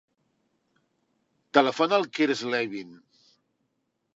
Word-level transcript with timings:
Telefona 1.59 1.99
al 1.99 2.09
Quirze 2.15 2.53
Lavin. 2.55 2.97